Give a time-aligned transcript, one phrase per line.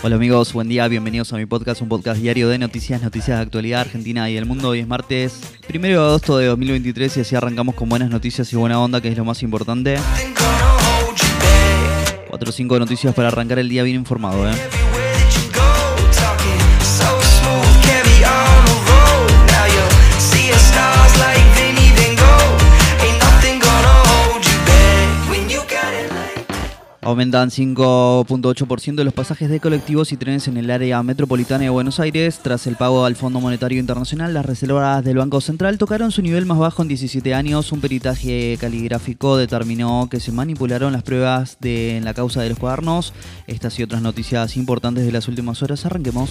[0.00, 3.42] Hola amigos, buen día, bienvenidos a mi podcast, un podcast diario de noticias, noticias de
[3.42, 4.68] actualidad argentina y del mundo.
[4.68, 8.56] Hoy es martes, primero de agosto de 2023 y así arrancamos con buenas noticias y
[8.56, 9.98] buena onda, que es lo más importante.
[12.28, 14.54] Cuatro o cinco noticias para arrancar el día bien informado, ¿eh?
[27.08, 32.40] Aumentan 5.8% los pasajes de colectivos y trenes en el área metropolitana de Buenos Aires.
[32.42, 36.44] Tras el pago al Fondo Monetario Internacional, las reservas del Banco Central tocaron su nivel
[36.44, 37.72] más bajo en 17 años.
[37.72, 42.58] Un peritaje caligráfico determinó que se manipularon las pruebas de, en la causa de los
[42.58, 43.14] cuadernos.
[43.46, 45.86] Estas y otras noticias importantes de las últimas horas.
[45.86, 46.28] Arranquemos.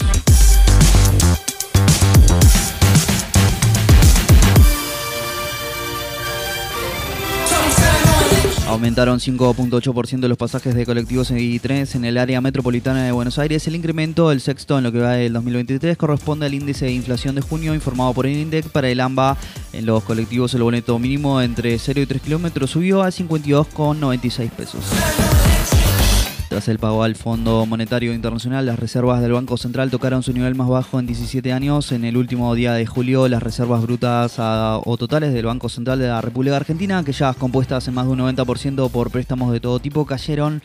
[8.68, 13.66] Aumentaron 5.8% los pasajes de colectivos y trenes en el área metropolitana de Buenos Aires.
[13.66, 17.36] El incremento, el sexto en lo que va del 2023, corresponde al índice de inflación
[17.36, 18.68] de junio informado por el INDEC.
[18.68, 19.38] Para el AMBA,
[19.72, 24.84] en los colectivos el boleto mínimo entre 0 y 3 kilómetros subió a 52,96 pesos.
[26.58, 30.55] Tras el pago al Fondo Monetario Internacional, las reservas del Banco Central tocaron su nivel
[30.55, 31.91] más bajo en 17 años.
[31.91, 36.08] En el último día de julio, las reservas brutas o totales del Banco Central de
[36.08, 39.78] la República Argentina, que ya compuestas en más de un 90% por préstamos de todo
[39.78, 40.63] tipo, cayeron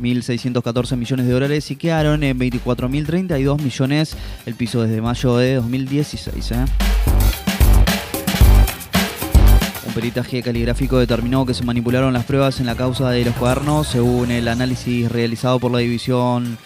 [0.00, 6.52] 1.614 millones de dólares y quedaron en 24.032 millones el piso desde mayo de 2016.
[6.52, 7.11] Un
[9.92, 14.30] peritaje caligráfico determinó que se manipularon las pruebas en la causa de los cuadernos, según
[14.30, 16.58] el análisis realizado por la división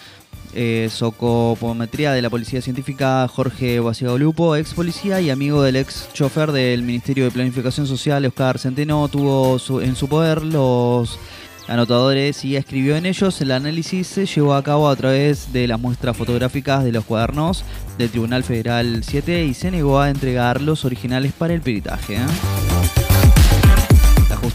[0.53, 3.81] eh, Socopometría de la Policía Científica Jorge
[4.17, 9.07] Lupo, ex policía y amigo del ex chofer del Ministerio de Planificación Social, Oscar Centeno,
[9.07, 11.19] tuvo en su poder los
[11.67, 13.39] anotadores y escribió en ellos.
[13.41, 17.63] El análisis se llevó a cabo a través de las muestras fotográficas de los cuadernos
[17.97, 22.15] del Tribunal Federal 7 y se negó a entregar los originales para el peritaje.
[22.15, 22.66] ¿eh?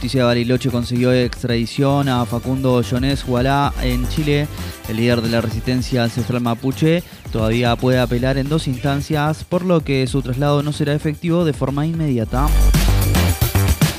[0.02, 4.48] Justicia de Bariloche consiguió extradición a Facundo Jones Gualá en Chile.
[4.88, 9.82] El líder de la resistencia ancestral mapuche todavía puede apelar en dos instancias, por lo
[9.82, 12.48] que su traslado no será efectivo de forma inmediata.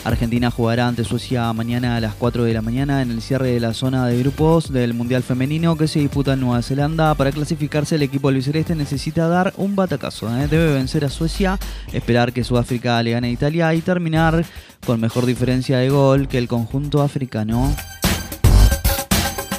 [0.04, 3.60] Argentina jugará ante Suecia mañana a las 4 de la mañana en el cierre de
[3.60, 7.16] la zona de grupos del Mundial Femenino que se disputa en Nueva Zelanda.
[7.16, 10.28] Para clasificarse el equipo albiceleste necesita dar un batacazo.
[10.38, 10.48] ¿eh?
[10.48, 11.58] Debe vencer a Suecia,
[11.94, 14.44] esperar que Sudáfrica le gane a Italia y terminar
[14.86, 17.74] con mejor diferencia de gol que el conjunto africano.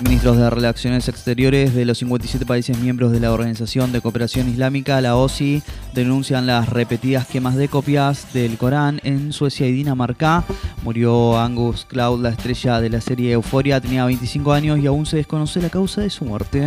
[0.03, 5.01] Ministros de Relaciones Exteriores de los 57 países miembros de la Organización de Cooperación Islámica,
[5.01, 5.63] la OSI,
[5.95, 10.45] denuncian las repetidas quemas de copias del Corán en Suecia y Dinamarca.
[10.83, 15.19] Murió Angus Cloud, la estrella de la serie Euforia, tenía 25 años y aún se
[15.19, 16.67] desconoce la causa de su muerte.